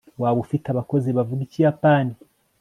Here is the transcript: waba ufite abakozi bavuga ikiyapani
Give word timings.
waba 0.21 0.39
ufite 0.45 0.65
abakozi 0.69 1.09
bavuga 1.17 1.41
ikiyapani 1.47 2.13